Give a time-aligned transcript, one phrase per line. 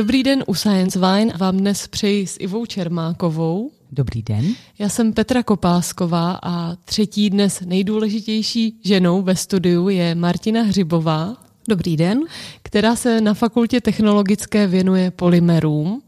[0.00, 1.32] Dobrý den u Science Wine.
[1.38, 3.70] Vám dnes přeji s Ivou Čermákovou.
[3.92, 4.44] Dobrý den.
[4.78, 11.36] Já jsem Petra Kopásková a třetí dnes nejdůležitější ženou ve studiu je Martina Hřibová.
[11.68, 12.20] Dobrý den.
[12.62, 16.02] Která se na fakultě technologické věnuje polymerům.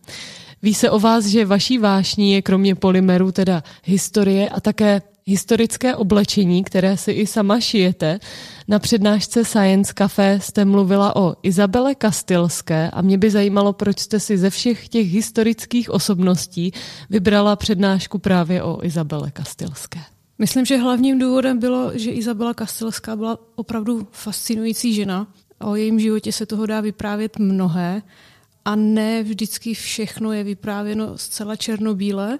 [0.62, 5.96] Ví se o vás, že vaší vášní je kromě polymerů teda historie a také historické
[5.96, 8.18] oblečení, které si i sama šijete.
[8.68, 14.20] Na přednášce Science Café jste mluvila o Izabele Kastilské a mě by zajímalo, proč jste
[14.20, 16.72] si ze všech těch historických osobností
[17.10, 20.00] vybrala přednášku právě o Izabele Kastilské.
[20.38, 25.26] Myslím, že hlavním důvodem bylo, že Izabela Kastilská byla opravdu fascinující žena.
[25.60, 28.02] O jejím životě se toho dá vyprávět mnohé
[28.64, 32.38] a ne vždycky všechno je vyprávěno zcela černobíle.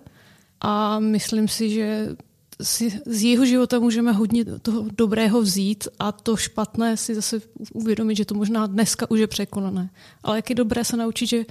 [0.61, 2.09] A myslím si, že
[2.62, 7.41] si z jeho života můžeme hodně toho dobrého vzít a to špatné si zase
[7.73, 9.91] uvědomit, že to možná dneska už je překonané.
[10.23, 11.45] Ale jak je dobré se naučit, že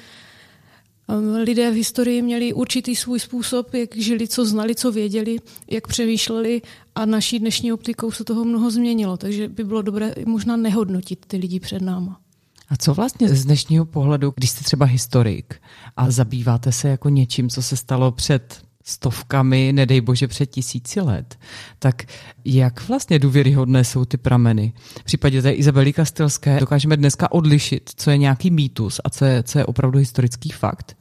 [1.07, 5.37] um, lidé v historii měli určitý svůj způsob, jak žili, co znali, co věděli,
[5.69, 6.61] jak přemýšleli
[6.95, 9.17] a naší dnešní optikou se toho mnoho změnilo.
[9.17, 12.21] Takže by bylo dobré možná nehodnotit ty lidi před náma.
[12.69, 15.61] A co vlastně z dnešního pohledu, když jste třeba historik
[15.97, 21.39] a zabýváte se jako něčím, co se stalo před stovkami, nedej bože před tisíci let,
[21.79, 22.03] tak
[22.45, 24.73] jak vlastně důvěryhodné jsou ty prameny?
[24.99, 29.43] V případě té Izabely Kastilské dokážeme dneska odlišit, co je nějaký mýtus a co je,
[29.43, 30.97] co je opravdu historický fakt?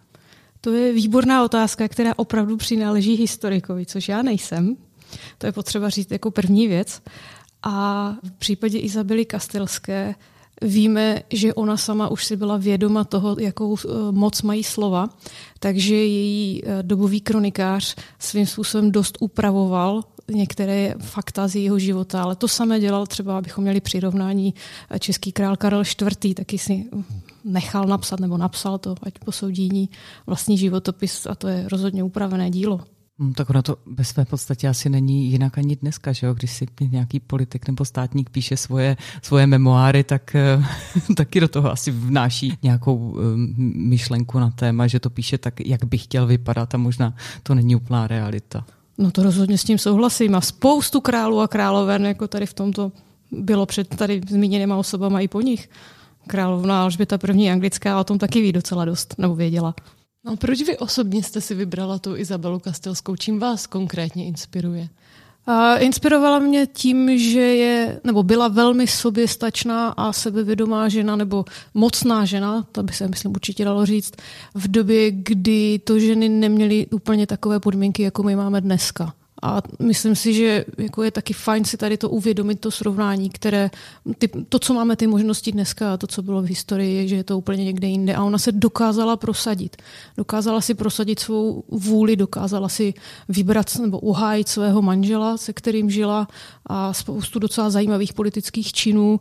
[0.61, 4.77] To je výborná otázka, která opravdu přináleží historikovi, což já nejsem.
[5.39, 7.03] To je potřeba říct jako první věc.
[7.63, 10.15] A v případě Izabely Kastilské
[10.63, 15.09] Víme, že ona sama už si byla vědoma toho, jakou eh, moc mají slova,
[15.59, 22.37] takže její eh, dobový kronikář svým způsobem dost upravoval některé fakta z jeho života, ale
[22.37, 24.55] to samé dělal třeba, abychom měli přirovnání
[24.91, 26.35] eh, český král Karel IV.
[26.35, 26.87] taky si
[27.45, 29.91] nechal napsat nebo napsal to, ať posoudí
[30.27, 32.81] vlastní životopis a to je rozhodně upravené dílo.
[33.21, 36.35] Hmm, tak ono to ve své podstatě asi není jinak ani dneska, že jo?
[36.35, 40.65] Když si nějaký politik nebo státník píše svoje, svoje memoáry, tak eh,
[41.17, 43.23] taky do toho asi vnáší nějakou eh,
[43.75, 47.77] myšlenku na téma, že to píše tak, jak by chtěl vypadat a možná to není
[47.77, 48.65] úplná realita.
[48.99, 52.93] No to rozhodně s tím souhlasím a spoustu králů a královen, jako tady v tomto
[53.31, 55.71] bylo před tady zmíněnýma osobama i po nich.
[56.27, 59.75] Královna Alžběta první anglická o tom taky ví docela dost, nebo věděla.
[60.25, 63.17] No proč vy osobně jste si vybrala tu Izabelu Kastelskou?
[63.17, 64.89] Čím vás konkrétně inspiruje?
[65.49, 71.45] Uh, inspirovala mě tím, že je, nebo byla velmi soběstačná a sebevědomá žena, nebo
[71.75, 74.13] mocná žena, to by se, myslím, určitě dalo říct,
[74.55, 79.15] v době, kdy to ženy neměly úplně takové podmínky, jako my máme dneska.
[79.43, 83.71] A myslím si, že jako je taky fajn si tady to uvědomit, to srovnání, které
[84.19, 87.17] ty, to, co máme ty možnosti dneska a to, co bylo v historii, je, že
[87.17, 88.15] je to úplně někde jinde.
[88.15, 89.77] A ona se dokázala prosadit.
[90.17, 92.95] Dokázala si prosadit svou vůli, dokázala si
[93.29, 96.29] vybrat nebo uhájit svého manžela, se kterým žila
[96.67, 99.21] a spoustu docela zajímavých politických činů.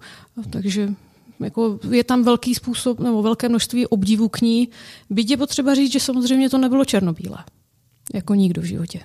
[0.50, 0.94] Takže
[1.40, 4.70] jako je tam velký způsob nebo velké množství obdivu k ní.
[5.10, 7.38] Byť je potřeba říct, že samozřejmě to nebylo černobílé.
[8.14, 9.00] Jako nikdo v životě.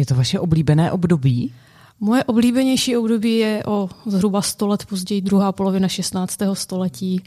[0.00, 1.52] Je to vaše oblíbené období?
[2.00, 6.38] Moje oblíbenější období je o zhruba 100 let později, druhá polovina 16.
[6.52, 7.22] století.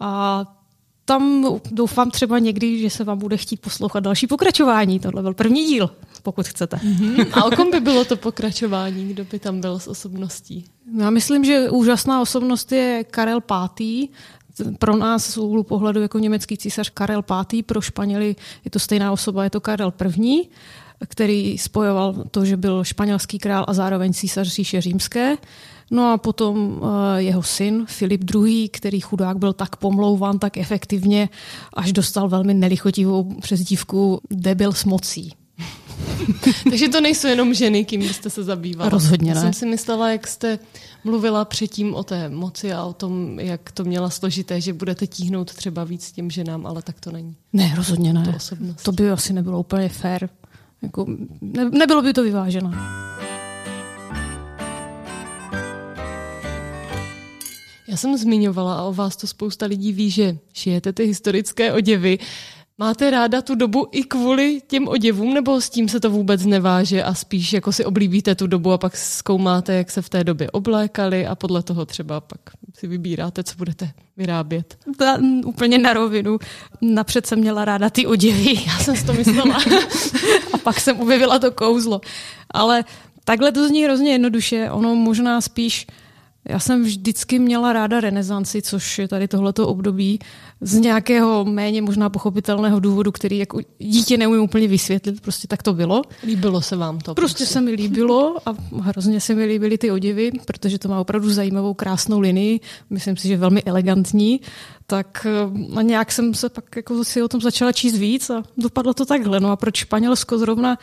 [0.00, 0.44] A
[1.04, 5.00] tam doufám třeba někdy, že se vám bude chtít poslouchat další pokračování.
[5.00, 5.90] Tohle byl první díl,
[6.22, 6.76] pokud chcete.
[6.76, 7.26] Mm-hmm.
[7.32, 9.08] A o kom by bylo to pokračování?
[9.08, 10.64] Kdo by tam byl s osobností?
[10.98, 14.08] Já myslím, že úžasná osobnost je Karel V.
[14.78, 17.62] Pro nás z úhlu pohledu jako německý císař Karel V.
[17.62, 20.48] Pro Španěly je to stejná osoba, je to Karel I
[21.08, 25.36] který spojoval to, že byl španělský král a zároveň císař říše římské.
[25.90, 31.28] No a potom eh, jeho syn Filip II., který chudák byl tak pomlouvan, tak efektivně,
[31.74, 35.32] až dostal velmi nelichotivou přezdívku debil s mocí.
[36.70, 38.90] Takže to nejsou jenom ženy, kým byste se zabývala.
[38.90, 39.40] Rozhodně ne.
[39.40, 40.58] Jsem si myslela, jak jste
[41.04, 45.54] mluvila předtím o té moci a o tom, jak to měla složité, že budete tíhnout
[45.54, 47.36] třeba víc těm ženám, ale tak to není.
[47.52, 48.38] Ne, rozhodně ne.
[48.48, 50.28] To, to by asi nebylo úplně fér.
[50.82, 51.06] Jako,
[51.40, 52.70] ne, nebylo by to vyvážené.
[57.88, 62.18] Já jsem zmiňovala a o vás to spousta lidí ví, že šijete ty historické oděvy.
[62.78, 67.02] Máte ráda tu dobu i kvůli těm oděvům, nebo s tím se to vůbec neváže
[67.02, 70.50] a spíš jako si oblíbíte tu dobu a pak zkoumáte, jak se v té době
[70.50, 72.40] oblékali a podle toho třeba pak
[72.74, 74.78] si vybíráte, co budete vyrábět?
[74.96, 76.38] Ta, úplně na rovinu.
[76.80, 79.62] Napřed jsem měla ráda ty oděvy, já jsem si to myslela.
[80.52, 82.00] a pak jsem objevila to kouzlo.
[82.50, 82.84] Ale
[83.24, 84.70] takhle to zní hrozně jednoduše.
[84.70, 85.86] Ono možná spíš
[86.48, 90.18] já jsem vždycky měla ráda renesanci, což je tady tohleto období,
[90.62, 95.72] z nějakého méně možná pochopitelného důvodu, který jako dítě neumím úplně vysvětlit, prostě tak to
[95.72, 96.02] bylo.
[96.26, 97.14] Líbilo se vám to?
[97.14, 101.00] Prostě, prostě se mi líbilo a hrozně se mi líbily ty oděvy, protože to má
[101.00, 102.60] opravdu zajímavou, krásnou linii,
[102.90, 104.40] myslím si, že velmi elegantní,
[104.86, 108.42] tak eh, a nějak jsem se pak jako si o tom začala číst víc a
[108.56, 109.40] dopadlo to takhle.
[109.40, 110.78] No a proč Španělsko zrovna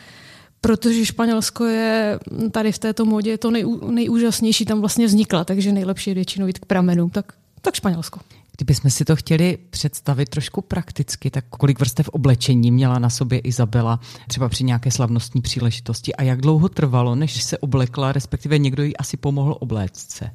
[0.60, 2.18] protože Španělsko je
[2.50, 6.58] tady v této modě to nej, nejúžasnější, tam vlastně vznikla, takže nejlepší je většinou jít
[6.58, 8.20] k pramenu, tak, tak Španělsko.
[8.60, 14.00] Kdybychom si to chtěli představit trošku prakticky, tak kolik vrstev oblečení měla na sobě Izabela
[14.28, 18.96] třeba při nějaké slavnostní příležitosti a jak dlouho trvalo, než se oblekla, respektive někdo jí
[18.96, 20.30] asi pomohl obléct se?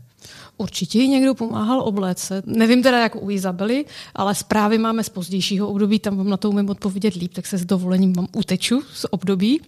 [0.58, 2.44] Určitě jí někdo pomáhal obléce.
[2.46, 3.86] Nevím teda jako u Izabely,
[4.16, 7.58] ale zprávy máme z pozdějšího období, tam vám na to umím odpovědět líp, tak se
[7.58, 9.62] s dovolením mám uteču z období.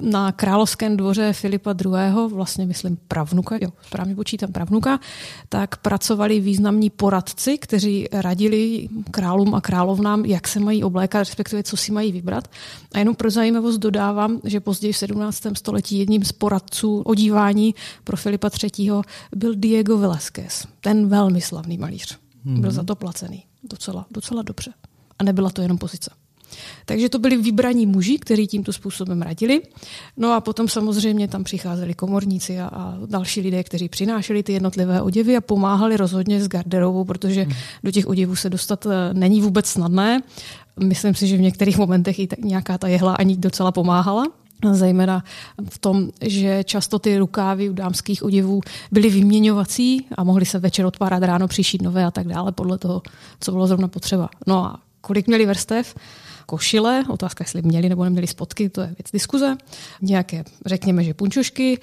[0.00, 5.00] Na královském dvoře Filipa II., vlastně myslím pravnuka, jo, správně počítám pravnuka,
[5.48, 11.76] tak pracovali významní poradci, kteří radili králům a královnám, jak se mají oblékat, respektive co
[11.76, 12.48] si mají vybrat.
[12.94, 15.42] A jenom pro zajímavost dodávám, že později v 17.
[15.54, 17.74] století jedním z poradců odívání
[18.04, 18.90] pro Filipa III.
[19.36, 22.18] byl Diego Velázquez Velázquez, ten velmi slavný malíř.
[22.46, 22.60] Mm-hmm.
[22.60, 24.72] Byl za to placený docela, docela dobře.
[25.18, 26.10] A nebyla to jenom pozice.
[26.84, 29.62] Takže to byli vybraní muži, kteří tímto způsobem radili.
[30.16, 35.02] No a potom samozřejmě tam přicházeli komorníci a, a další lidé, kteří přinášeli ty jednotlivé
[35.02, 37.52] oděvy a pomáhali rozhodně s garderovou, protože mm.
[37.84, 40.22] do těch oděvů se dostat eh, není vůbec snadné.
[40.84, 44.24] Myslím si, že v některých momentech i tak nějaká ta jehla ani docela pomáhala
[44.72, 45.24] zejména
[45.70, 48.60] v tom, že často ty rukávy u dámských oděvů
[48.92, 53.02] byly vyměňovací a mohly se večer otvárat, ráno přišít nové a tak dále, podle toho,
[53.40, 54.28] co bylo zrovna potřeba.
[54.46, 55.94] No a kolik měli vrstev?
[56.46, 59.56] Košile, otázka, jestli měli nebo neměli spotky, to je věc diskuze.
[60.02, 61.78] Nějaké, řekněme, že punčošky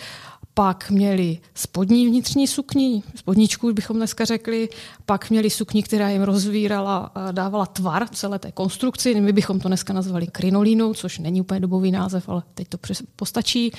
[0.53, 4.69] pak měli spodní vnitřní sukni, spodničku bychom dneska řekli,
[5.05, 9.67] pak měli sukni, která jim rozvírala a dávala tvar celé té konstrukci, my bychom to
[9.67, 12.77] dneska nazvali krinolínou, což není úplně dobový název, ale teď to
[13.15, 13.71] postačí.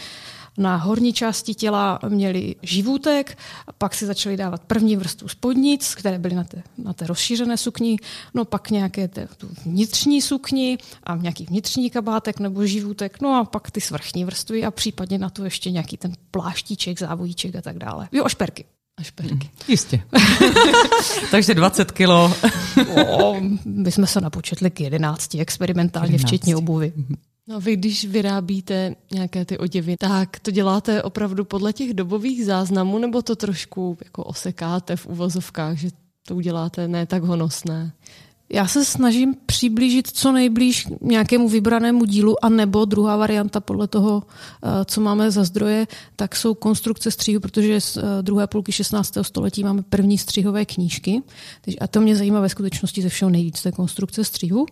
[0.59, 3.39] Na horní části těla měli živůtek,
[3.79, 7.97] pak si začali dávat první vrstvu spodnic, které byly na té, na té rozšířené sukni,
[8.35, 13.45] no pak nějaké té, tu vnitřní sukni a nějaký vnitřní kabátek nebo živůtek, no a
[13.45, 16.13] pak ty svrchní vrstvy a případně na to ještě nějaký ten
[16.63, 18.09] pláštíček, závojíček a tak dále.
[18.13, 18.65] Jo, a šperky.
[18.99, 19.33] A šperky.
[19.35, 20.03] Mm, jistě.
[21.31, 22.35] Takže 20 kilo.
[22.97, 26.29] o, my jsme se napočetli k 11 experimentálně, 11.
[26.29, 26.93] včetně obuvy.
[27.49, 32.99] No vy, když vyrábíte nějaké ty oděvy, tak to děláte opravdu podle těch dobových záznamů,
[32.99, 35.89] nebo to trošku jako osekáte v uvozovkách, že
[36.27, 37.93] to uděláte ne tak honosné?
[38.53, 44.23] Já se snažím přiblížit co nejblíž nějakému vybranému dílu, a nebo druhá varianta podle toho,
[44.63, 49.25] eh, co máme za zdroje, tak jsou konstrukce střihu, protože z eh, druhé půlky 16.
[49.25, 51.23] století máme první střihové knížky.
[51.81, 54.67] A to mě zajímá ve skutečnosti ze všeho nejvíc, té konstrukce střihu.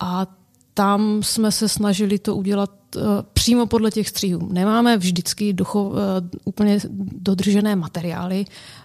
[0.00, 0.26] A
[0.74, 2.70] tam jsme se snažili to udělat
[3.32, 4.48] přímo podle těch střihů.
[4.52, 5.96] Nemáme vždycky ducho, uh,
[6.44, 6.78] úplně
[7.12, 8.44] dodržené materiály,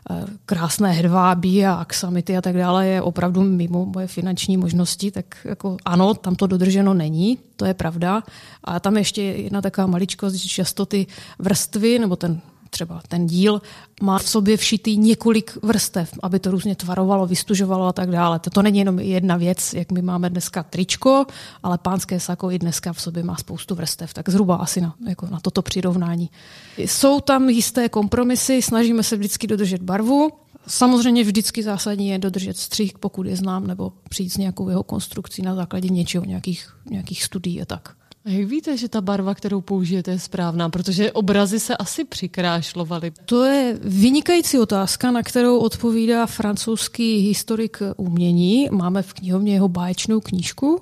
[0.09, 5.25] uh, krásné hedvábí a aksamity a tak dále je opravdu mimo moje finanční možnosti, tak
[5.45, 8.23] jako ano, tam to dodrženo není, to je pravda.
[8.63, 11.07] A tam ještě jedna taková maličkost, že často ty
[11.39, 13.61] vrstvy nebo ten třeba ten díl
[14.01, 18.39] má v sobě všitý několik vrstev, aby to různě tvarovalo, vystužovalo a tak dále.
[18.39, 21.25] To, není jenom jedna věc, jak my máme dneska tričko,
[21.63, 25.27] ale pánské sako i dneska v sobě má spoustu vrstev, tak zhruba asi na, jako
[25.31, 26.29] na toto přirovnání.
[26.77, 30.29] Jsou tam jisté kompromisy, snažíme se vždycky dodržet barvu,
[30.67, 35.41] Samozřejmě vždycky zásadní je dodržet střih, pokud je znám, nebo přijít s nějakou jeho konstrukcí
[35.41, 37.98] na základě něčeho, nějakých, nějakých studií a tak.
[38.25, 40.69] A jak víte, že ta barva, kterou použijete, je správná?
[40.69, 43.11] Protože obrazy se asi přikrášlovaly.
[43.25, 48.67] To je vynikající otázka, na kterou odpovídá francouzský historik umění.
[48.71, 50.81] Máme v knihovně jeho báječnou knížku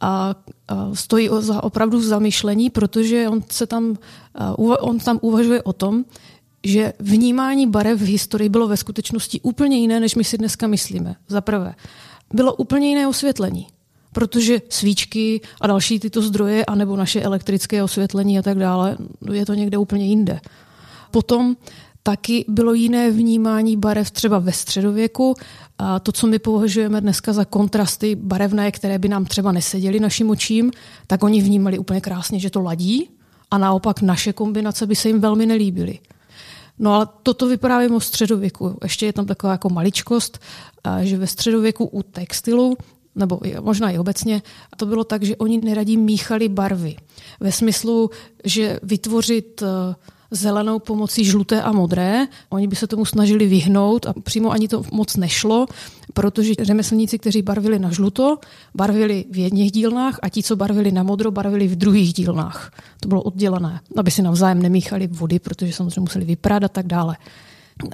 [0.00, 0.34] a
[0.94, 3.96] stojí za opravdu zamyšlení, protože on se tam,
[4.58, 6.04] on tam uvažuje o tom,
[6.64, 11.16] že vnímání barev v historii bylo ve skutečnosti úplně jiné, než my si dneska myslíme.
[11.28, 11.74] Za prvé,
[12.34, 13.66] bylo úplně jiné osvětlení
[14.12, 18.96] protože svíčky a další tyto zdroje, anebo naše elektrické osvětlení a tak dále,
[19.32, 20.40] je to někde úplně jinde.
[21.10, 21.56] Potom
[22.02, 25.34] taky bylo jiné vnímání barev třeba ve středověku.
[25.78, 30.30] A to, co my považujeme dneska za kontrasty barevné, které by nám třeba neseděly našim
[30.30, 30.70] očím,
[31.06, 33.10] tak oni vnímali úplně krásně, že to ladí
[33.50, 35.98] a naopak naše kombinace by se jim velmi nelíbily.
[36.78, 38.78] No ale toto vyprávím o středověku.
[38.82, 40.38] Ještě je tam taková jako maličkost,
[41.02, 42.76] že ve středověku u textilu
[43.14, 44.42] nebo možná i obecně,
[44.76, 46.96] to bylo tak, že oni neradí míchali barvy.
[47.40, 48.10] Ve smyslu,
[48.44, 49.94] že vytvořit eh,
[50.32, 52.26] zelenou pomocí žluté a modré.
[52.48, 55.66] Oni by se tomu snažili vyhnout a přímo ani to moc nešlo,
[56.14, 58.38] protože řemeslníci, kteří barvili na žluto,
[58.74, 62.72] barvili v jedných dílnách a ti, co barvili na modro, barvili v druhých dílnách.
[63.00, 67.16] To bylo oddělené, aby si navzájem nemíchali vody, protože samozřejmě museli vyprát a tak dále.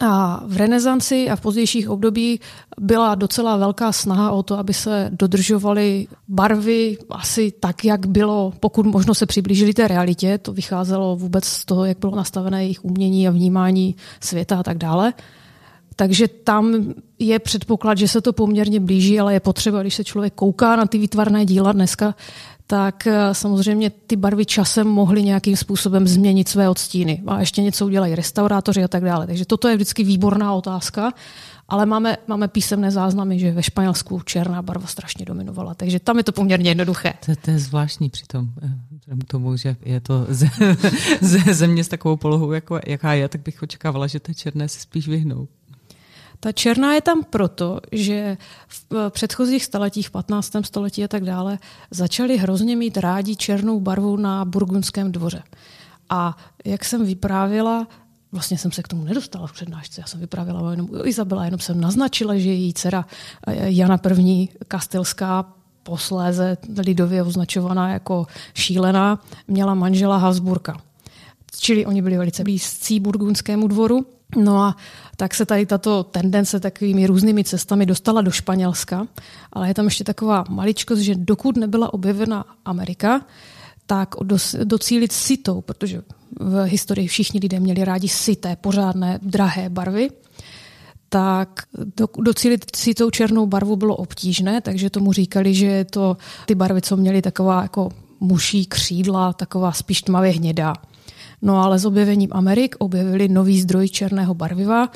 [0.00, 2.40] A v renesanci a v pozdějších období
[2.80, 8.86] byla docela velká snaha o to, aby se dodržovaly barvy asi tak, jak bylo, pokud
[8.86, 10.38] možno se přiblížili té realitě.
[10.38, 14.78] To vycházelo vůbec z toho, jak bylo nastavené jejich umění a vnímání světa a tak
[14.78, 15.12] dále.
[15.96, 20.34] Takže tam je předpoklad, že se to poměrně blíží, ale je potřeba, když se člověk
[20.34, 22.14] kouká na ty výtvarné díla dneska,
[22.70, 27.22] tak eh, samozřejmě ty barvy časem mohly nějakým způsobem změnit své odstíny.
[27.26, 29.26] A ještě něco udělají restaurátoři a tak dále.
[29.26, 31.12] Takže toto je vždycky výborná otázka.
[31.68, 35.74] Ale máme, máme písemné záznamy, že ve Španělsku černá barva strašně dominovala.
[35.74, 37.14] Takže tam je to poměrně jednoduché.
[37.26, 38.48] To, to je zvláštní přitom.
[38.62, 40.48] Eh, k tomu, že je to ze,
[41.20, 44.80] ze země s takovou polohou, jako, jaká je, tak bych očekávala, že té černé se
[44.80, 45.48] spíš vyhnou.
[46.40, 48.36] Ta černá je tam proto, že
[48.68, 50.52] v předchozích staletích, 15.
[50.62, 51.58] století a tak dále,
[51.90, 55.42] začali hrozně mít rádi černou barvu na burgundském dvoře.
[56.10, 57.88] A jak jsem vyprávěla,
[58.32, 61.60] vlastně jsem se k tomu nedostala v přednášce, já jsem vyprávěla jenom o Izabela, jenom
[61.60, 63.04] jsem naznačila, že její dcera
[63.46, 64.48] eh, Jana I.
[64.68, 65.52] Kastelská
[65.82, 70.80] posléze lidově označovaná jako šílená, měla manžela Habsburka.
[71.58, 74.17] Čili oni byli velice blízcí burgundskému dvoru.
[74.36, 74.76] No a
[75.16, 79.06] tak se tady tato tendence takovými různými cestami dostala do Španělska,
[79.52, 83.20] ale je tam ještě taková maličkost, že dokud nebyla objevena Amerika,
[83.86, 84.14] tak
[84.64, 86.02] docílit sitou, protože
[86.40, 90.08] v historii všichni lidé měli rádi sité, pořádné, drahé barvy,
[91.08, 91.62] tak
[91.96, 96.16] do, docílit si tou černou barvu bylo obtížné, takže tomu říkali, že to
[96.46, 97.88] ty barvy, co měly taková jako
[98.20, 100.72] muší křídla, taková spíš tmavě hnědá.
[101.42, 104.88] No ale s objevením Amerik objevili nový zdroj černého barviva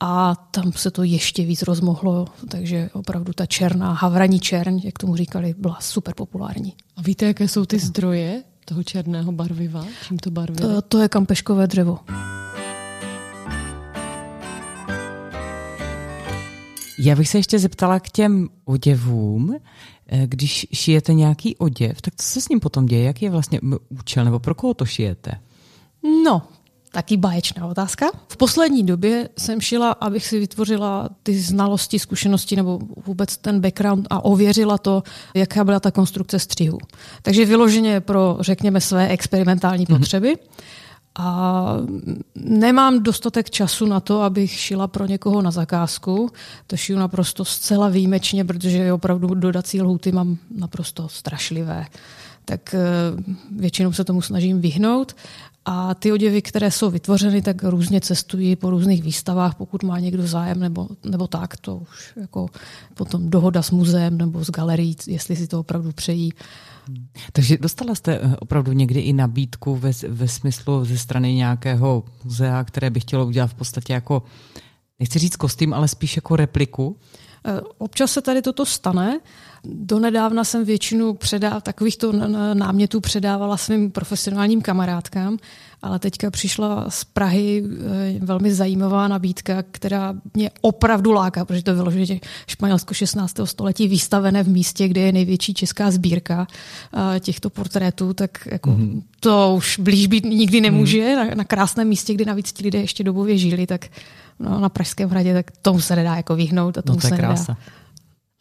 [0.00, 5.16] a tam se to ještě víc rozmohlo, takže opravdu ta černá havraní čerň, jak tomu
[5.16, 6.74] říkali, byla super populární.
[6.96, 9.86] A víte, jaké jsou ty zdroje toho černého barviva?
[10.08, 10.56] Čím to barví?
[10.56, 11.98] To, to je kampeškové dřevo.
[16.98, 19.56] Já bych se ještě zeptala k těm oděvům.
[20.08, 23.04] Eh, když šijete nějaký oděv, tak co se s ním potom děje?
[23.04, 25.30] Jaký je vlastně účel, nebo pro koho to šijete?
[26.04, 26.42] No,
[26.92, 28.06] taky báječná otázka.
[28.28, 34.06] V poslední době jsem šila, abych si vytvořila ty znalosti, zkušenosti nebo vůbec ten background
[34.10, 35.02] a ověřila to,
[35.34, 36.78] jaká byla ta konstrukce střihu.
[37.22, 39.98] Takže vyloženě pro, řekněme, své experimentální mm-hmm.
[39.98, 40.36] potřeby.
[41.18, 41.66] A
[42.34, 46.30] nemám dostatek času na to, abych šila pro někoho na zakázku.
[46.66, 51.86] To šiju naprosto zcela výjimečně, protože opravdu dodací lhuty mám naprosto strašlivé
[52.44, 52.78] tak eh,
[53.56, 55.16] většinou se tomu snažím vyhnout.
[55.64, 60.26] A ty oděvy, které jsou vytvořeny, tak různě cestují po různých výstavách, pokud má někdo
[60.26, 62.46] zájem nebo, nebo tak, to už jako
[62.94, 66.32] potom dohoda s muzeem nebo s galerií, jestli si to opravdu přejí.
[67.32, 72.64] Takže dostala jste eh, opravdu někdy i nabídku ve, ve smyslu ze strany nějakého muzea,
[72.64, 74.22] které by chtělo udělat v podstatě jako,
[74.98, 76.96] nechci říct kostým, ale spíš jako repliku?
[77.46, 79.20] Eh, občas se tady toto stane.
[79.64, 82.12] Donedávna jsem většinu předá, takovýchto
[82.54, 85.38] námětů předávala svým profesionálním kamarádkám,
[85.82, 91.74] ale teďka přišla z Prahy eh, velmi zajímavá nabídka, která mě opravdu láká, protože to
[91.74, 93.34] vyloženě Španělsko 16.
[93.44, 96.46] století vystavené v místě, kde je největší česká sbírka
[97.16, 99.02] eh, těchto portrétů, tak jako mm-hmm.
[99.20, 100.98] to už blíž být nikdy nemůže.
[100.98, 101.28] Mm-hmm.
[101.28, 103.86] Na, na krásném místě, kde navíc ti lidé ještě dobově žili, tak
[104.38, 107.16] no, na Pražském hradě, tak tomu se nedá jako vyhnout a tomu no, to se
[107.16, 107.52] krása.
[107.52, 107.83] nedá.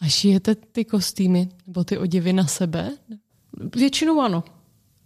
[0.04, 2.92] A šijete ty kostýmy nebo ty oděvy na sebe?
[3.76, 4.44] Většinou ano.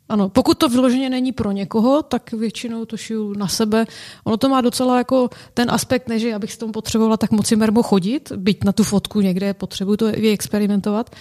[0.09, 3.85] Ano, pokud to vyloženě není pro někoho, tak většinou to šiju na sebe.
[4.23, 7.83] Ono to má docela jako ten aspekt, než abych s tom potřebovala tak moci mermo
[7.83, 11.15] chodit, byť na tu fotku někde potřebuju to vyexperimentovat,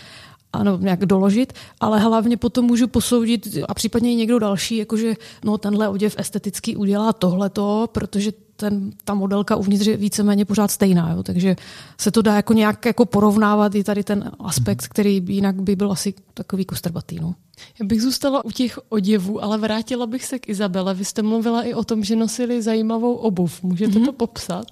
[0.53, 5.15] ano, nějak doložit, ale hlavně potom můžu posoudit a případně i někdo další, jakože
[5.45, 11.11] no tenhle oděv esteticky udělá tohleto, protože ten, ta modelka uvnitř je víceméně pořád stejná,
[11.11, 11.23] jo?
[11.23, 11.57] takže
[12.01, 14.89] se to dá jako nějak jako porovnávat i tady ten aspekt, mhm.
[14.91, 17.21] který jinak by byl asi takový kostrbatý.
[17.21, 17.35] No.
[17.81, 20.95] Já bych zůstala u těch oděvů, ale vrátila bych se k Izabele.
[20.95, 23.63] Vy jste mluvila i o tom, že nosili zajímavou obuv.
[23.63, 24.05] Můžete mm-hmm.
[24.05, 24.67] to popsat?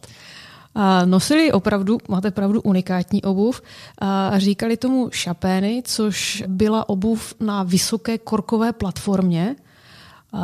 [0.75, 3.63] A nosili opravdu, máte pravdu, unikátní obuv.
[3.99, 9.57] A říkali tomu šapény, což byla obuv na vysoké korkové platformě,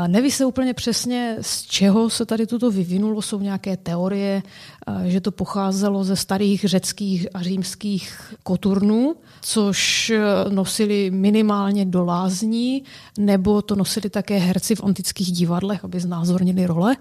[0.06, 3.22] neví se úplně přesně, z čeho se tady toto vyvinulo.
[3.22, 4.42] Jsou nějaké teorie,
[5.04, 10.12] že to pocházelo ze starých řeckých a římských koturnů, což
[10.48, 12.82] nosili minimálně do lázní,
[13.18, 16.96] nebo to nosili také herci v antických divadlech, aby znázornili role.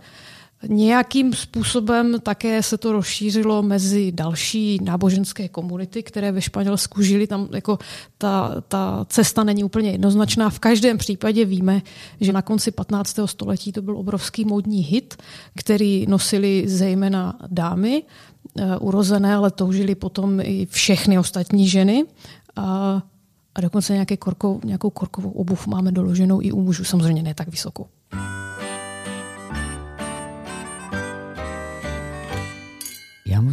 [0.67, 7.27] Nějakým způsobem také se to rozšířilo mezi další náboženské komunity, které ve Španělsku žili.
[7.27, 7.79] Tam jako
[8.17, 10.49] ta, ta cesta není úplně jednoznačná.
[10.49, 11.81] V každém případě víme,
[12.21, 13.19] že na konci 15.
[13.25, 15.15] století to byl obrovský módní hit,
[15.55, 18.03] který nosili zejména dámy
[18.53, 22.05] uh, urozené, ale toužili potom i všechny ostatní ženy.
[22.55, 23.01] A,
[23.55, 27.47] a dokonce nějaké korkou, nějakou korkovou obuv máme doloženou i u mužů, samozřejmě ne tak
[27.47, 27.87] vysokou.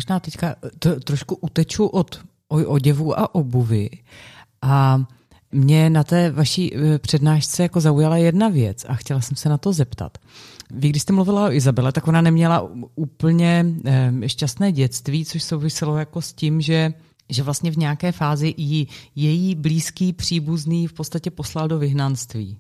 [0.07, 3.91] Možná teďka to, trošku uteču od oděvu a obuvy
[4.63, 5.05] a
[5.53, 9.59] mě na té vaší e, přednášce jako zaujala jedna věc a chtěla jsem se na
[9.59, 10.19] to zeptat.
[10.71, 15.99] Vy, když jste mluvila o Izabele, tak ona neměla úplně e, šťastné dětství, což souviselo
[15.99, 16.93] jako s tím, že
[17.31, 22.59] že vlastně v nějaké fázi jí její blízký příbuzný v podstatě poslal do vyhnanství.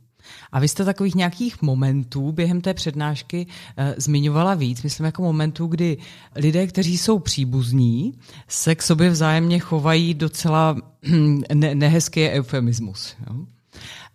[0.52, 5.66] A vy jste takových nějakých momentů během té přednášky e, zmiňovala víc, myslím jako momentů,
[5.66, 5.96] kdy
[6.36, 8.14] lidé, kteří jsou příbuzní,
[8.48, 10.76] se k sobě vzájemně chovají docela
[11.54, 13.14] ne- nehezký eufemismus.
[13.30, 13.36] Jo?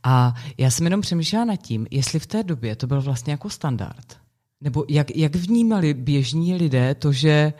[0.03, 3.49] A já jsem jenom přemýšlela nad tím, jestli v té době to byl vlastně jako
[3.49, 4.17] standard.
[4.61, 7.53] Nebo jak, jak vnímali běžní lidé to, že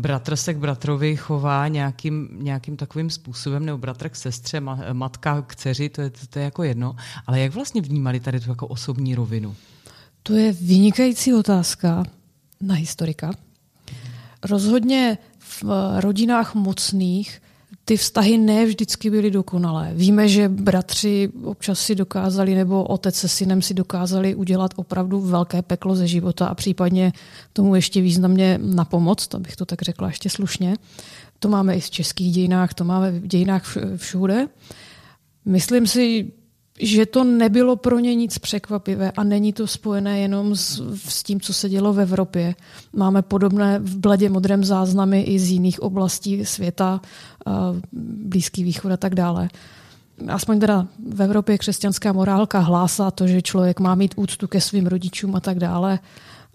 [0.00, 4.60] bratr se k bratrovi chová nějakým, nějakým takovým způsobem, nebo bratr k sestře,
[4.92, 6.96] matka k dceři, to je, to, je jako jedno.
[7.26, 9.56] Ale jak vlastně vnímali tady tu jako osobní rovinu?
[10.22, 12.04] To je vynikající otázka
[12.60, 13.30] na historika.
[14.44, 15.64] Rozhodně v
[16.00, 17.42] rodinách mocných
[17.88, 19.90] ty vztahy ne vždycky byly dokonalé.
[19.94, 25.62] Víme, že bratři občas si dokázali, nebo otec se synem si dokázali udělat opravdu velké
[25.62, 27.12] peklo ze života a případně
[27.52, 30.76] tomu ještě významně na pomoc, abych to tak řekla ještě slušně.
[31.38, 34.46] To máme i v českých dějinách, to máme v dějinách všude.
[35.44, 36.32] Myslím si,
[36.80, 41.40] že to nebylo pro ně nic překvapivé a není to spojené jenom s, s tím,
[41.40, 42.54] co se dělo v Evropě.
[42.92, 47.00] Máme podobné v bledě modrém záznamy i z jiných oblastí světa,
[47.92, 49.48] Blízký východ a tak dále.
[50.28, 54.86] Aspoň teda v Evropě křesťanská morálka hlásá to, že člověk má mít úctu ke svým
[54.86, 55.98] rodičům a tak dále,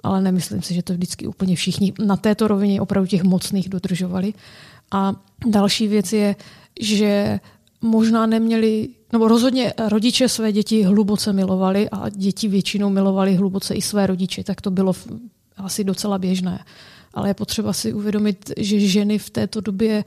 [0.03, 4.33] ale nemyslím si, že to vždycky úplně všichni na této rovině opravdu těch mocných dodržovali.
[4.91, 5.13] A
[5.47, 6.35] další věc je,
[6.79, 7.39] že
[7.83, 13.81] možná neměli, nebo rozhodně rodiče své děti hluboce milovali a děti většinou milovali hluboce i
[13.81, 14.93] své rodiče, tak to bylo
[15.57, 16.65] asi docela běžné.
[17.13, 20.05] Ale je potřeba si uvědomit, že ženy v této době,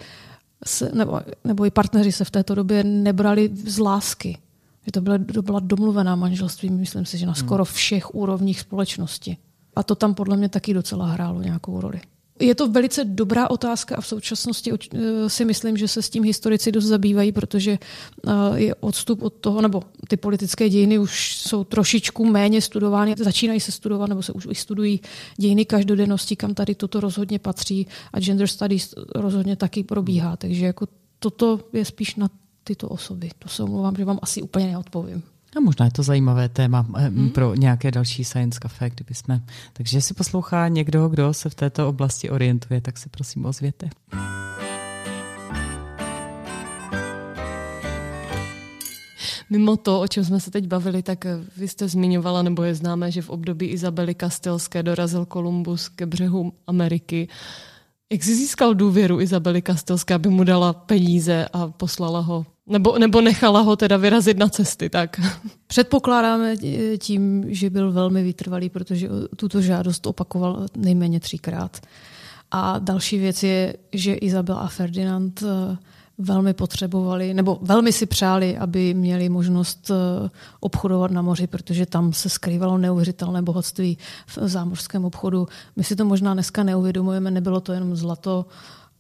[0.67, 4.39] se, nebo, nebo i partneři se v této době nebrali z lásky.
[4.87, 7.73] Že to byla, to byla domluvená manželství, myslím si, že na skoro hmm.
[7.73, 9.37] všech úrovních společnosti.
[9.77, 12.01] A to tam podle mě taky docela hrálo nějakou roli.
[12.39, 16.25] Je to velice dobrá otázka a v současnosti eh, si myslím, že se s tím
[16.25, 17.79] historici dost zabývají, protože
[18.27, 23.61] eh, je odstup od toho, nebo ty politické dějiny už jsou trošičku méně studovány, začínají
[23.61, 25.01] se studovat, nebo se už i studují
[25.37, 30.37] dějiny každodennosti, kam tady toto rozhodně patří a gender studies rozhodně taky probíhá.
[30.37, 30.87] Takže jako
[31.19, 32.29] toto je spíš na
[32.65, 33.31] tyto osoby.
[33.39, 35.23] To se omlouvám, že vám asi úplně neodpovím.
[35.57, 37.31] A možná je to zajímavé téma hmm.
[37.31, 39.43] pro nějaké další Science Café, kdyby jsme.
[39.73, 43.89] Takže jestli poslouchá někdo, kdo se v této oblasti orientuje, tak se prosím ozvěte.
[49.51, 53.11] Mimo to, o čem jsme se teď bavili, tak vy jste zmiňovala, nebo je známé,
[53.11, 57.29] že v období Izabely Kastelské dorazil Kolumbus ke břehu Ameriky.
[58.13, 63.21] Jak jsi získal důvěru Izabely Kastelské, aby mu dala peníze a poslala ho nebo, nebo
[63.21, 65.21] nechala ho teda vyrazit na cesty, tak?
[65.67, 66.57] Předpokládáme
[66.99, 71.81] tím, že byl velmi vytrvalý, protože tuto žádost opakoval nejméně třikrát.
[72.51, 75.77] A další věc je, že Izabela a Ferdinand eh,
[76.19, 80.29] velmi potřebovali, nebo velmi si přáli, aby měli možnost eh,
[80.61, 85.49] obchodovat na moři, protože tam se skrývalo neuvěřitelné bohatství v zámořském obchodu.
[85.77, 88.47] My si to možná dneska neuvědomujeme, nebylo to jenom zlato,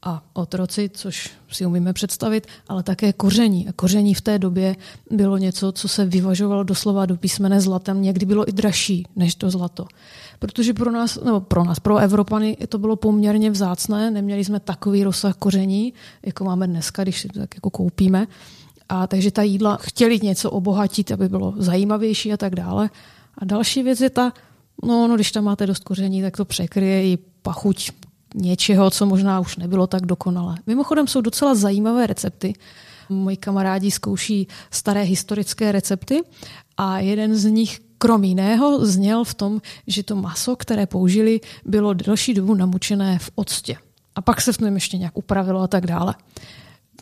[0.07, 3.69] a otroci, což si umíme představit, ale také koření.
[3.69, 4.77] A koření v té době
[5.11, 9.51] bylo něco, co se vyvažovalo doslova do písmene zlatem, někdy bylo i dražší než to
[9.51, 9.87] zlato.
[10.38, 15.05] Protože pro nás, nebo pro nás, pro Evropany to bylo poměrně vzácné, neměli jsme takový
[15.05, 15.92] rozsah koření,
[16.27, 18.27] jako máme dneska, když si to tak jako koupíme.
[18.88, 22.90] A takže ta jídla chtěli něco obohatit, aby bylo zajímavější a tak dále.
[23.38, 24.33] A další věc je ta,
[24.85, 27.90] no, no když tam máte dost koření, tak to překryje i pachuť
[28.35, 30.57] něčeho, co možná už nebylo tak dokonalé.
[30.67, 32.55] Mimochodem jsou docela zajímavé recepty.
[33.09, 36.23] Moji kamarádi zkouší staré historické recepty
[36.77, 41.95] a jeden z nich krom jiného zněl v tom, že to maso, které použili, bylo
[41.95, 43.77] delší dobu namučené v octě.
[44.15, 46.15] A pak se v tom ještě nějak upravilo a tak dále.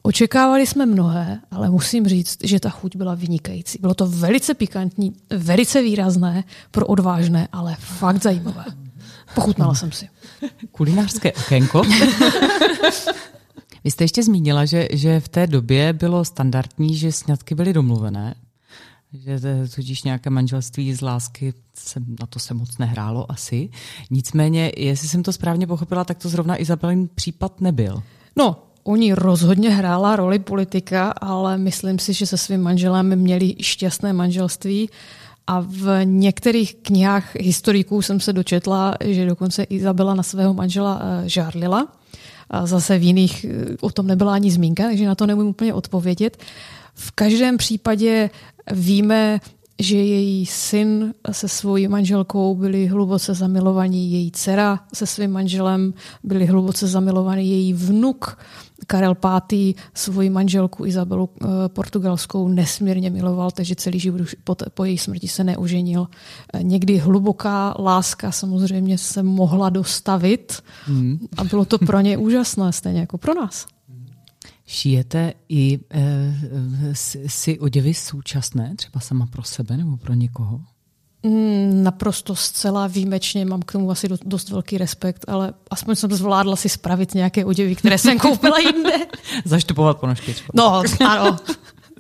[0.03, 3.79] Očekávali jsme mnohé, ale musím říct, že ta chuť byla vynikající.
[3.81, 8.65] Bylo to velice pikantní, velice výrazné, pro odvážné, ale fakt zajímavé.
[9.35, 10.09] Pochutnala jsem si.
[10.73, 11.83] Kulinářské okénko.
[13.85, 18.35] Vy jste ještě zmínila, že, že v té době bylo standardní, že sňatky byly domluvené,
[19.13, 19.41] že
[19.75, 23.69] tudíž nějaké manželství z lásky se, na to se moc nehrálo asi.
[24.11, 28.03] Nicméně, jestli jsem to správně pochopila, tak to zrovna Izabelin případ nebyl.
[28.37, 33.55] No, u ní rozhodně hrála roli politika, ale myslím si, že se svým manželem měli
[33.61, 34.89] šťastné manželství.
[35.47, 41.29] A v některých knihách historiků jsem se dočetla, že dokonce Izabela na svého manžela eh,
[41.29, 41.89] žárlila.
[42.51, 45.75] A zase v jiných eh, o tom nebyla ani zmínka, takže na to nemůžu úplně
[45.75, 46.37] odpovědět.
[46.95, 48.31] V každém případě
[48.73, 49.41] víme,
[49.79, 56.47] že její syn se svojí manželkou byli hluboce zamilovaní, její dcera se svým manželem byli
[56.47, 58.39] hluboce zamilovaní, její vnuk
[58.87, 59.75] Karel V.
[59.95, 64.29] svoji manželku Izabelu eh, portugalskou nesmírně miloval, takže celý život
[64.75, 66.07] po její smrti se neuženil.
[66.53, 71.19] Eh, někdy hluboká láska samozřejmě se mohla dostavit hmm.
[71.37, 73.67] a bylo to pro ně úžasné, stejně jako pro nás.
[74.75, 76.95] Šijete i e,
[77.27, 80.61] si oděvy současné, třeba sama pro sebe nebo pro někoho?
[81.23, 86.57] Mm, naprosto zcela výjimečně, mám k tomu asi dost velký respekt, ale aspoň jsem zvládla
[86.57, 88.93] si spravit nějaké oděvy, které jsem koupila jinde.
[89.45, 90.35] Zaštupovat ponožky.
[90.55, 91.37] No, ano.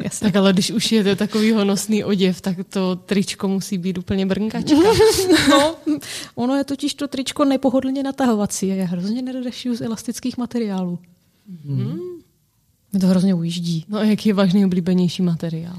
[0.05, 0.25] Jasně.
[0.25, 4.77] Tak ale když už je takový honosný oděv, tak to tričko musí být úplně brnkačka.
[5.51, 5.75] no,
[6.35, 10.99] ono je totiž to tričko nepohodlně natahovací a já hrozně nerada z elastických materiálů.
[11.67, 12.14] Hmm.
[12.95, 13.85] Mě to hrozně ujíždí.
[13.89, 15.77] No a jaký je váš nejoblíbenější materiál?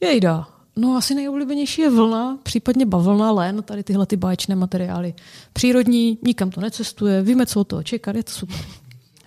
[0.00, 0.48] Jejda.
[0.76, 5.14] No asi nejoblíbenější je vlna, případně bavlna, len, tady tyhle ty báječné materiály.
[5.52, 8.60] Přírodní, nikam to necestuje, víme, co od toho čekat, je to super.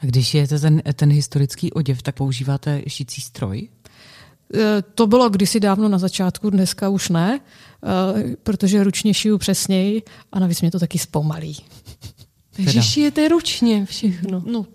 [0.02, 3.69] A když je to ten, ten historický oděv, tak používáte šicí stroj?
[4.54, 10.04] E, to bylo kdysi dávno na začátku, dneska už ne, e, protože ručně šiju přesněji
[10.32, 11.58] a navíc mě to taky zpomalí.
[12.56, 14.43] Takže šijete ručně všechno.
[14.45, 14.65] No,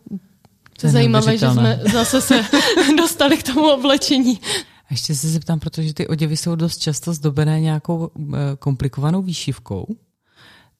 [0.81, 2.45] to je zajímavé, že jsme zase se
[2.99, 4.41] dostali k tomu oblečení.
[4.65, 9.87] A ještě se zeptám, protože ty oděvy jsou dost často zdobené nějakou eh, komplikovanou výšivkou.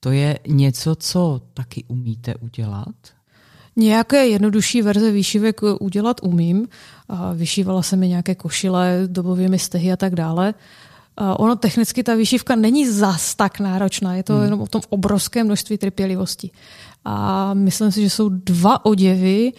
[0.01, 2.95] To je něco, co taky umíte udělat?
[3.77, 6.69] Nějaké jednodušší verze výšivek udělat umím.
[7.35, 10.55] Vyšívala se mi nějaké košile, dobovými stehy a tak dále.
[11.37, 14.45] Ono technicky ta výšivka není zas tak náročná, je to hmm.
[14.45, 16.51] jenom o tom obrovském množství trpělivosti.
[17.05, 19.53] A myslím si, že jsou dva oděvy,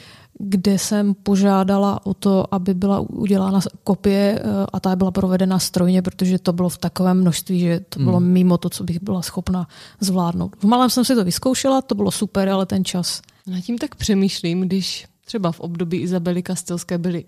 [0.43, 6.01] kde jsem požádala o to, aby byla udělána kopie eh, a ta byla provedena strojně,
[6.01, 8.27] protože to bylo v takovém množství, že to bylo hmm.
[8.27, 9.67] mimo to, co bych byla schopna
[9.99, 10.56] zvládnout.
[10.60, 13.21] V malém jsem si to vyzkoušela, to bylo super, ale ten čas.
[13.47, 17.25] Na tím tak přemýšlím, když třeba v období Izabely Kastilské byly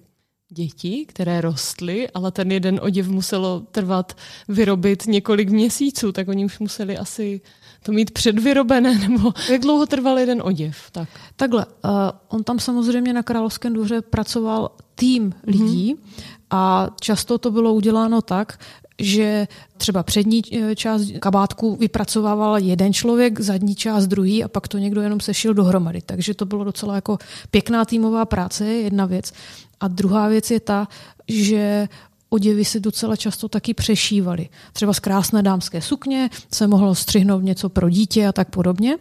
[0.49, 6.59] děti, které rostly, ale ten jeden oděv muselo trvat vyrobit několik měsíců, tak oni už
[6.59, 7.41] museli asi
[7.83, 10.77] to mít předvyrobené, nebo jak dlouho trval jeden oděv?
[10.91, 11.09] Tak.
[11.35, 11.91] Takhle, uh,
[12.27, 16.33] on tam samozřejmě na Královském dvoře pracoval tým lidí mm-hmm.
[16.49, 18.59] a často to bylo uděláno tak,
[18.99, 24.77] že třeba přední eh, část kabátku vypracovával jeden člověk, zadní část druhý a pak to
[24.77, 26.01] někdo jenom sešil dohromady.
[26.05, 27.17] Takže to bylo docela jako
[27.51, 29.33] pěkná týmová práce, jedna věc.
[29.79, 30.87] A druhá věc je ta,
[31.27, 31.87] že
[32.33, 34.49] oděvy se docela často taky přešívaly.
[34.73, 38.97] Třeba z krásné dámské sukně se mohlo střihnout něco pro dítě a tak podobně.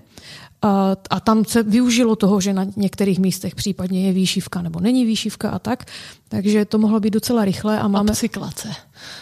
[0.63, 5.05] A, a tam se využilo toho, že na některých místech případně je výšivka nebo není
[5.05, 5.85] výšivka a tak.
[6.29, 7.81] Takže to mohlo být docela rychle.
[7.81, 8.11] A máme...
[8.11, 8.69] Upcyklace.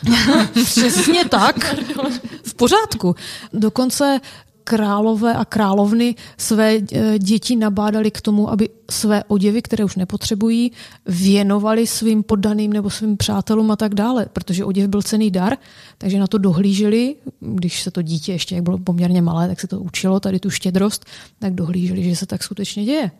[0.64, 1.56] Přesně tak.
[2.44, 3.14] V pořádku.
[3.52, 4.20] Dokonce
[4.70, 10.72] králové a královny své eh, děti nabádali k tomu, aby své oděvy, které už nepotřebují,
[11.06, 15.56] věnovali svým poddaným nebo svým přátelům a tak dále, protože oděv byl cený dar,
[15.98, 19.66] takže na to dohlíželi, když se to dítě ještě, jak bylo poměrně malé, tak se
[19.66, 21.04] to učilo, tady tu štědrost,
[21.38, 23.10] tak dohlíželi, že se tak skutečně děje.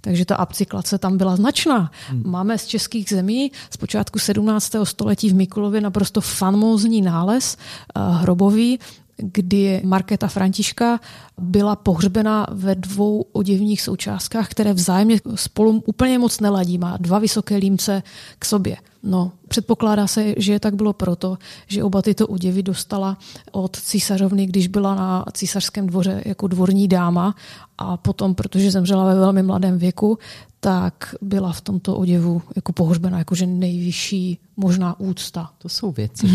[0.00, 1.90] Takže ta upcyklace tam byla značná.
[2.08, 2.22] Hmm.
[2.26, 4.72] Máme z českých zemí z počátku 17.
[4.84, 8.78] století v Mikulově naprosto famózní nález eh, hrobový,
[9.18, 11.00] kdy Markéta Františka
[11.38, 16.78] byla pohřbena ve dvou oděvních součástkách, které vzájemně spolu úplně moc neladí.
[16.78, 18.02] Má dva vysoké límce
[18.38, 18.76] k sobě.
[19.02, 23.18] No, předpokládá se, že tak bylo proto, že oba tyto oděvy dostala
[23.52, 27.34] od císařovny, když byla na císařském dvoře jako dvorní dáma
[27.78, 30.18] a potom, protože zemřela ve velmi mladém věku,
[30.60, 35.50] tak byla v tomto oděvu jako pohřbena jakože nejvyšší možná úcta.
[35.58, 36.26] To jsou věci.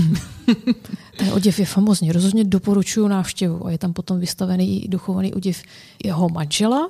[1.17, 5.63] Ten oděv je famozní, rozhodně doporučuji návštěvu a je tam potom vystavený i dochovaný oděv
[6.03, 6.89] jeho manžela,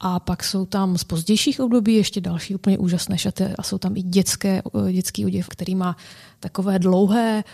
[0.00, 3.96] a pak jsou tam z pozdějších období ještě další úplně úžasné šaty a jsou tam
[3.96, 5.96] i dětské, dětský oděv, který má
[6.40, 7.44] takové dlouhé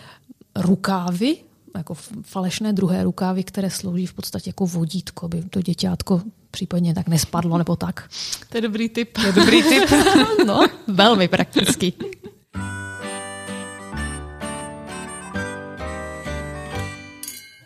[0.57, 1.37] rukávy,
[1.77, 7.09] jako falešné druhé rukávy, které slouží v podstatě jako vodítko, aby to děťátko případně tak
[7.09, 8.11] nespadlo nebo tak.
[8.49, 9.13] To je dobrý tip.
[9.13, 9.91] To je dobrý tip.
[10.47, 11.95] no, velmi praktický.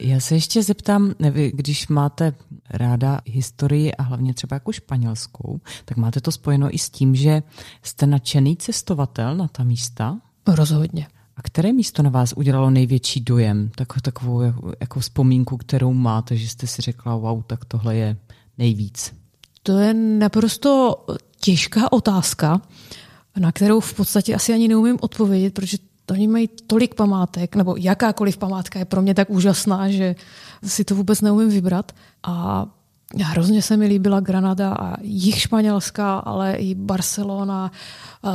[0.01, 2.35] Já se ještě zeptám, nevy, když máte
[2.71, 7.43] ráda historii a hlavně třeba jako španělskou, tak máte to spojeno i s tím, že
[7.83, 10.19] jste nadšený cestovatel na ta místa?
[10.47, 11.07] Rozhodně.
[11.37, 13.71] A které místo na vás udělalo největší dojem?
[13.75, 14.41] Tak, takovou
[14.81, 18.17] jako, vzpomínku, kterou máte, že jste si řekla, wow, tak tohle je
[18.59, 19.15] nejvíc.
[19.63, 21.05] To je naprosto
[21.41, 22.61] těžká otázka,
[23.39, 25.79] na kterou v podstatě asi ani neumím odpovědět, protože
[26.11, 30.15] oni mají tolik památek, nebo jakákoliv památka je pro mě tak úžasná, že
[30.65, 31.93] si to vůbec neumím vybrat.
[32.23, 32.67] A
[33.15, 37.71] hrozně se mi líbila Granada a jich Španělska, ale i Barcelona.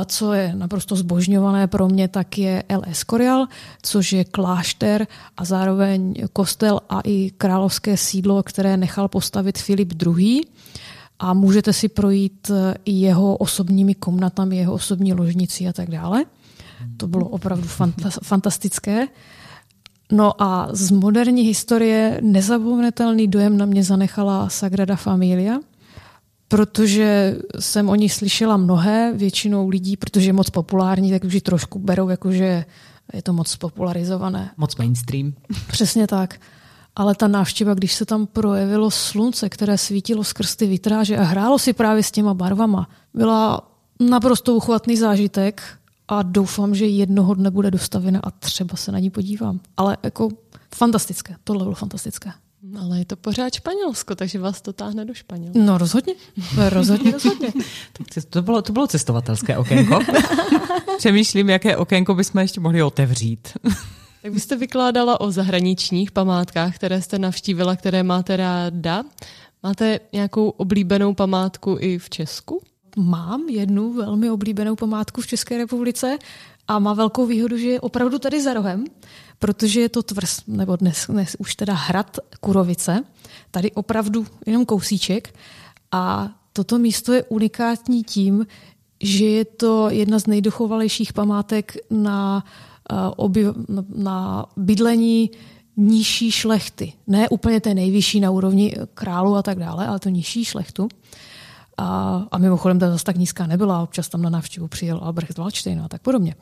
[0.06, 3.46] Co je naprosto zbožňované pro mě, tak je El Escorial,
[3.82, 5.06] což je klášter
[5.36, 10.40] a zároveň kostel a i královské sídlo, které nechal postavit Filip II.
[11.18, 12.50] A můžete si projít
[12.84, 16.24] i jeho osobními komnatami, jeho osobní ložnici a tak dále.
[16.96, 17.68] To bylo opravdu
[18.22, 19.08] fantastické.
[20.12, 25.58] No a z moderní historie nezapomenutelný dojem na mě zanechala Sagrada Familia,
[26.48, 31.40] protože jsem o ní slyšela mnohé, většinou lidí, protože je moc populární, tak už ji
[31.40, 32.64] trošku berou, jakože
[33.12, 34.50] je to moc popularizované.
[34.56, 35.32] Moc mainstream.
[35.66, 36.40] Přesně tak.
[36.96, 41.58] Ale ta návštěva, když se tam projevilo slunce, které svítilo skrz ty vitráže a hrálo
[41.58, 43.68] si právě s těma barvama, byla
[44.00, 45.62] naprosto uchvatný zážitek
[46.08, 49.60] a doufám, že jednoho dne bude dostavena a třeba se na ní podívám.
[49.76, 50.28] Ale jako
[50.74, 52.32] fantastické, tohle bylo fantastické.
[52.80, 55.58] Ale je to pořád Španělsko, takže vás to táhne do Španělska.
[55.62, 56.14] No rozhodně,
[56.68, 57.52] rozhodně, rozhodně.
[58.30, 59.98] to, bylo, to bylo cestovatelské okénko.
[60.98, 63.48] Přemýšlím, jaké okénko bychom ještě mohli otevřít.
[64.22, 69.02] tak byste vykládala o zahraničních památkách, které jste navštívila, které máte ráda.
[69.62, 72.62] Máte nějakou oblíbenou památku i v Česku?
[72.96, 76.18] Mám jednu velmi oblíbenou památku v České republice
[76.68, 78.84] a má velkou výhodu, že je opravdu tady za rohem,
[79.38, 83.04] protože je to tvrz, nebo dnes, dnes už teda hrad Kurovice,
[83.50, 85.34] tady opravdu jenom kousíček
[85.92, 88.46] a toto místo je unikátní tím,
[89.02, 92.44] že je to jedna z nejdochovalejších památek na,
[92.92, 93.44] uh, oby,
[93.94, 95.30] na bydlení
[95.76, 96.92] nižší šlechty.
[97.06, 100.88] Ne úplně té nejvyšší na úrovni králu a tak dále, ale to nižší šlechtu.
[101.76, 105.80] A, a mimochodem ta zase tak nízká nebyla, občas tam na návštěvu přijel Albrecht Waldstein
[105.80, 106.34] a tak podobně.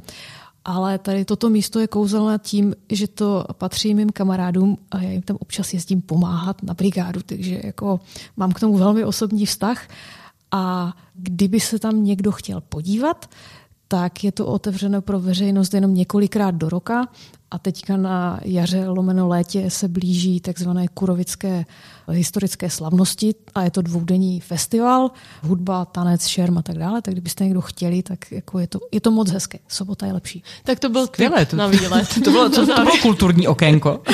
[0.64, 5.22] Ale tady toto místo je kouzelné tím, že to patří mým kamarádům a já jim
[5.22, 8.00] tam občas jezdím pomáhat na brigádu, takže jako
[8.36, 9.88] mám k tomu velmi osobní vztah.
[10.52, 13.30] A kdyby se tam někdo chtěl podívat,
[13.92, 17.08] tak je to otevřeno pro veřejnost jenom několikrát do roka
[17.50, 21.64] a teďka na jaře lomeno létě se blíží takzvané kurovické
[22.08, 25.10] historické slavnosti a je to dvoudenní festival,
[25.42, 29.00] hudba, tanec, šerm a tak dále, tak kdybyste někdo chtěli, tak jako je, to, je
[29.00, 29.58] to moc hezké.
[29.68, 30.42] Sobota je lepší.
[30.64, 32.08] Tak to byl Skvělé, to, na výlet.
[32.24, 34.02] To bylo, to, to bylo kulturní okénko.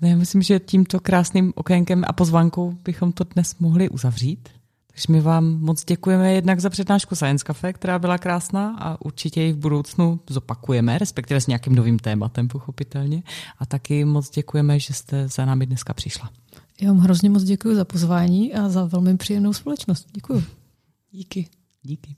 [0.00, 4.48] Ne, myslím, že tímto krásným okénkem a pozvánkou bychom to dnes mohli uzavřít.
[4.94, 9.42] Takže my vám moc děkujeme jednak za přednášku Science Cafe, která byla krásná a určitě
[9.42, 13.22] ji v budoucnu zopakujeme, respektive s nějakým novým tématem, pochopitelně.
[13.58, 16.30] A taky moc děkujeme, že jste za námi dneska přišla.
[16.80, 20.08] Já vám hrozně moc děkuji za pozvání a za velmi příjemnou společnost.
[20.12, 20.44] Děkuji.
[21.10, 21.48] Díky.
[21.82, 22.16] Díky.